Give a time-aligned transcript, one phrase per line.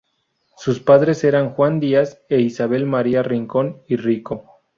[0.57, 4.43] Sus padres eran Juan Díaz e Isabel María Rincón y Rico.